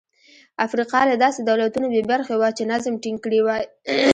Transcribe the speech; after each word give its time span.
افریقا 0.65 0.99
له 1.09 1.15
داسې 1.23 1.39
دولتونو 1.49 1.87
بې 1.93 2.01
برخې 2.11 2.35
وه 2.39 2.49
چې 2.57 2.63
نظم 2.71 2.93
ټینګ 3.03 3.17
کړي 3.23 3.39
وای. 3.43 3.63